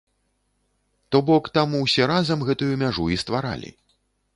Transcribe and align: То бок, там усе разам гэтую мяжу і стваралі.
То 1.11 1.21
бок, 1.29 1.51
там 1.59 1.77
усе 1.83 2.03
разам 2.13 2.39
гэтую 2.51 2.71
мяжу 2.85 3.03
і 3.19 3.23
стваралі. 3.25 3.77